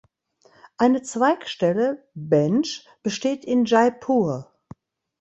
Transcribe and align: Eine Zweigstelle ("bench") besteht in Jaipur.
Eine 0.79 1.03
Zweigstelle 1.03 2.09
("bench") 2.15 2.87
besteht 3.03 3.45
in 3.45 3.65
Jaipur. 3.65 4.51